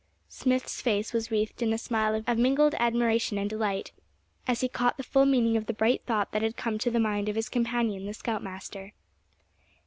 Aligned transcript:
Smith's 0.29 0.81
face 0.81 1.13
was 1.13 1.29
wreathed 1.29 1.61
in 1.61 1.71
a 1.71 1.77
smile 1.77 2.23
of 2.25 2.35
mingled 2.39 2.73
admiration 2.79 3.37
and 3.37 3.51
delight 3.51 3.91
as 4.47 4.61
he 4.61 4.67
caught 4.67 4.97
the 4.97 5.03
full 5.03 5.27
meaning 5.27 5.55
of 5.55 5.67
the 5.67 5.73
bright 5.73 6.01
thought 6.07 6.31
that 6.31 6.41
had 6.41 6.57
come 6.57 6.79
to 6.79 6.89
the 6.89 6.99
mind 6.99 7.29
of 7.29 7.35
his 7.35 7.49
companion, 7.49 8.07
the 8.07 8.13
scout 8.15 8.41
master. 8.41 8.93